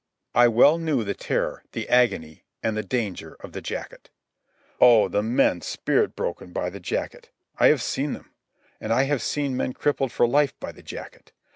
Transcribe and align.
I 0.33 0.47
well 0.47 0.79
knew 0.79 1.03
the 1.03 1.13
terror, 1.13 1.63
the 1.73 1.87
agony, 1.87 2.43
and 2.63 2.75
the 2.75 2.81
danger 2.81 3.37
of 3.41 3.51
the 3.51 3.61
jacket. 3.61 4.09
Oh, 4.79 5.07
the 5.07 5.21
men 5.21 5.61
spirit 5.61 6.15
broken 6.15 6.51
by 6.51 6.71
the 6.71 6.79
jacket! 6.79 7.29
I 7.59 7.67
have 7.67 7.83
seen 7.83 8.13
them. 8.13 8.31
And 8.79 8.91
I 8.91 9.03
have 9.03 9.21
seen 9.21 9.55
men 9.55 9.73
crippled 9.73 10.11
for 10.11 10.27
life 10.27 10.59
by 10.59 10.71
the 10.71 10.81
jacket. 10.81 11.33